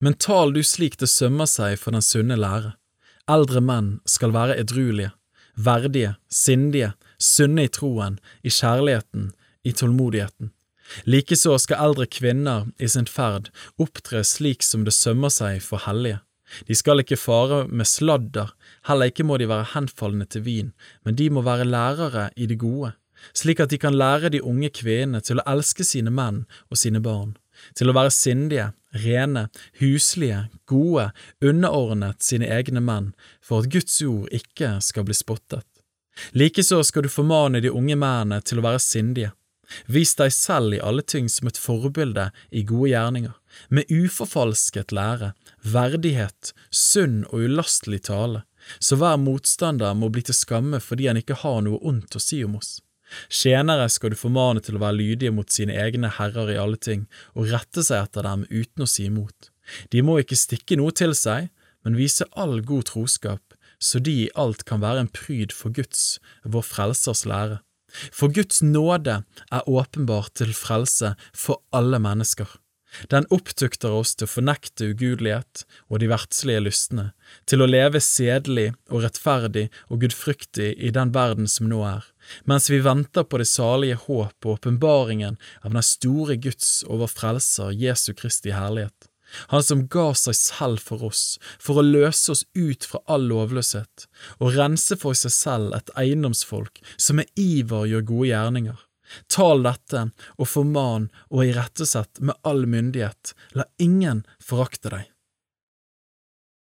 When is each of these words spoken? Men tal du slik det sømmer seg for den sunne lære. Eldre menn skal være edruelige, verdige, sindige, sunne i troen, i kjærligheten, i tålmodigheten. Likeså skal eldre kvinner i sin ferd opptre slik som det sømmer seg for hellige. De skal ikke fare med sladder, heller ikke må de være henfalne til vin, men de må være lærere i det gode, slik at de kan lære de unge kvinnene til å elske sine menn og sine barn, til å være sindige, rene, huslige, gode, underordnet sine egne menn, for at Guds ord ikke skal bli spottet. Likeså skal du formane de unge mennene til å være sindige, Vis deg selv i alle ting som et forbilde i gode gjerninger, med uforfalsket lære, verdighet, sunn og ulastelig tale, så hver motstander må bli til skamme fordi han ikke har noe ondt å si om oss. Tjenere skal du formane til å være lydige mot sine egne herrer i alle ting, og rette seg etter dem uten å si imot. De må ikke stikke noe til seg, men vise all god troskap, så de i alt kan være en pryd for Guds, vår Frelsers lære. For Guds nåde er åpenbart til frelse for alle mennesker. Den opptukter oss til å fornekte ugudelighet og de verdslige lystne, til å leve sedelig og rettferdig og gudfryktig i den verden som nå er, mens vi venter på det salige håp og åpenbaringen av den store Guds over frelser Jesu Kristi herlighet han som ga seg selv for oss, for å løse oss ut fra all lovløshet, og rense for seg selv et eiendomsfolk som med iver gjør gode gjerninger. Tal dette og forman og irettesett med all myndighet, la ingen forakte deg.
Men 0.00 0.16
tal 0.16 0.54
du 0.56 0.62
slik 0.64 0.96
det 1.00 1.10
sømmer 1.12 1.48
seg 1.50 1.76
for 1.80 1.92
den 1.92 2.04
sunne 2.04 2.38
lære. 2.40 2.72
Eldre 3.30 3.60
menn 3.60 3.90
skal 4.08 4.32
være 4.32 4.56
edruelige, 4.62 5.12
verdige, 5.54 6.14
sindige, 6.32 6.94
sunne 7.20 7.66
i 7.68 7.72
troen, 7.72 8.16
i 8.42 8.50
kjærligheten, 8.50 9.30
i 9.64 9.74
tålmodigheten. 9.76 10.54
Likeså 11.06 11.54
skal 11.62 11.84
eldre 11.84 12.06
kvinner 12.10 12.70
i 12.80 12.88
sin 12.90 13.06
ferd 13.06 13.50
opptre 13.78 14.24
slik 14.26 14.64
som 14.66 14.86
det 14.86 14.96
sømmer 14.96 15.30
seg 15.30 15.60
for 15.62 15.84
hellige. 15.84 16.22
De 16.66 16.74
skal 16.74 17.02
ikke 17.02 17.20
fare 17.20 17.66
med 17.68 17.86
sladder, 17.86 18.50
heller 18.88 19.12
ikke 19.12 19.26
må 19.26 19.36
de 19.38 19.46
være 19.50 19.68
henfalne 19.76 20.26
til 20.26 20.42
vin, 20.48 20.72
men 21.04 21.14
de 21.14 21.28
må 21.30 21.44
være 21.46 21.68
lærere 21.68 22.30
i 22.34 22.48
det 22.50 22.58
gode, 22.58 22.90
slik 23.36 23.60
at 23.62 23.70
de 23.70 23.78
kan 23.78 23.94
lære 23.94 24.32
de 24.34 24.42
unge 24.42 24.72
kvinnene 24.74 25.22
til 25.22 25.38
å 25.38 25.46
elske 25.52 25.86
sine 25.86 26.10
menn 26.10 26.42
og 26.66 26.80
sine 26.80 27.02
barn, 27.04 27.36
til 27.78 27.90
å 27.90 27.96
være 27.96 28.12
sindige, 28.14 28.70
rene, 29.04 29.48
huslige, 29.80 30.44
gode, 30.70 31.10
underordnet 31.40 32.22
sine 32.26 32.48
egne 32.50 32.82
menn, 32.84 33.12
for 33.42 33.62
at 33.62 33.72
Guds 33.72 34.00
ord 34.06 34.30
ikke 34.34 34.78
skal 34.84 35.06
bli 35.08 35.16
spottet. 35.16 35.66
Likeså 36.36 36.82
skal 36.84 37.06
du 37.06 37.12
formane 37.12 37.62
de 37.62 37.70
unge 37.72 37.96
mennene 37.96 38.40
til 38.44 38.60
å 38.60 38.66
være 38.66 38.82
sindige, 38.82 39.32
Vis 39.86 40.14
deg 40.18 40.32
selv 40.34 40.74
i 40.74 40.82
alle 40.82 41.02
ting 41.02 41.28
som 41.30 41.48
et 41.48 41.58
forbilde 41.60 42.30
i 42.50 42.64
gode 42.66 42.92
gjerninger, 42.92 43.34
med 43.68 43.90
uforfalsket 43.90 44.94
lære, 44.94 45.32
verdighet, 45.62 46.52
sunn 46.70 47.24
og 47.30 47.46
ulastelig 47.46 48.04
tale, 48.10 48.44
så 48.78 48.98
hver 49.00 49.18
motstander 49.20 49.96
må 49.96 50.10
bli 50.12 50.24
til 50.26 50.36
skamme 50.36 50.80
fordi 50.84 51.08
han 51.10 51.20
ikke 51.20 51.40
har 51.42 51.62
noe 51.66 51.80
ondt 51.86 52.16
å 52.16 52.22
si 52.22 52.42
om 52.46 52.58
oss. 52.60 52.78
Tjenere 53.28 53.88
skal 53.92 54.12
du 54.12 54.18
formane 54.18 54.62
til 54.64 54.78
å 54.78 54.82
være 54.82 54.98
lydige 54.98 55.34
mot 55.34 55.50
sine 55.50 55.76
egne 55.78 56.12
herrer 56.18 56.52
i 56.54 56.58
alle 56.60 56.78
ting, 56.80 57.06
og 57.34 57.50
rette 57.52 57.84
seg 57.86 58.06
etter 58.06 58.26
dem 58.26 58.46
uten 58.50 58.86
å 58.86 58.90
si 58.90 59.06
imot. 59.08 59.50
De 59.94 60.02
må 60.02 60.18
ikke 60.20 60.38
stikke 60.38 60.78
noe 60.80 60.94
til 60.96 61.14
seg, 61.16 61.50
men 61.84 61.98
vise 61.98 62.26
all 62.38 62.60
god 62.66 62.90
troskap, 62.90 63.42
så 63.80 64.00
de 64.02 64.16
i 64.26 64.30
alt 64.38 64.66
kan 64.68 64.82
være 64.82 65.06
en 65.06 65.12
pryd 65.12 65.54
for 65.56 65.72
Guds, 65.74 66.18
vår 66.44 66.66
Frelsers 66.66 67.24
lære. 67.28 67.60
For 68.14 68.30
Guds 68.30 68.60
nåde 68.62 69.22
er 69.50 69.68
åpenbart 69.68 70.36
til 70.38 70.52
frelse 70.54 71.14
for 71.34 71.62
alle 71.74 71.98
mennesker. 72.02 72.46
Den 73.12 73.26
opptukter 73.30 73.94
oss 74.00 74.14
til 74.16 74.26
å 74.26 74.32
fornekte 74.34 74.90
ugudelighet 74.92 75.64
og 75.88 76.00
de 76.02 76.10
verdslige 76.10 76.64
lystne, 76.64 77.10
til 77.46 77.62
å 77.62 77.68
leve 77.70 78.02
sedelig 78.04 78.70
og 78.90 79.04
rettferdig 79.04 79.68
og 79.88 80.02
gudfryktig 80.04 80.72
i 80.78 80.92
den 80.94 81.12
verden 81.14 81.50
som 81.50 81.70
nå 81.70 81.82
er, 81.86 82.08
mens 82.50 82.70
vi 82.72 82.82
venter 82.84 83.26
på 83.26 83.40
det 83.42 83.48
salige 83.50 84.00
håp 84.06 84.46
og 84.46 84.58
åpenbaringen 84.58 85.38
av 85.62 85.76
den 85.76 85.86
store 85.86 86.38
Guds 86.40 86.80
over 86.88 87.10
frelser 87.10 87.76
Jesu 87.76 88.12
Kristi 88.14 88.54
herlighet 88.56 89.10
han 89.50 89.62
som 89.62 89.86
ga 89.90 90.10
seg 90.18 90.36
selv 90.36 90.84
for 90.84 91.04
oss, 91.10 91.38
for 91.62 91.80
å 91.80 91.86
løse 91.86 92.32
oss 92.34 92.44
ut 92.58 92.86
fra 92.86 93.02
all 93.10 93.28
lovløshet, 93.30 94.06
og 94.40 94.56
rense 94.56 94.98
for 95.00 95.18
seg 95.18 95.34
selv 95.34 95.76
et 95.76 95.92
eiendomsfolk 95.98 96.82
som 96.96 97.20
med 97.20 97.30
iver 97.38 97.88
gjør 97.90 98.08
gode 98.12 98.30
gjerninger. 98.32 98.78
Tal 99.32 99.64
dette 99.66 100.06
og 100.36 100.48
forman 100.48 101.08
og 101.30 101.44
irettesett 101.46 102.20
med 102.20 102.38
all 102.46 102.66
myndighet, 102.70 103.34
la 103.56 103.66
ingen 103.78 104.24
forakte 104.42 104.92
deg. 104.92 105.08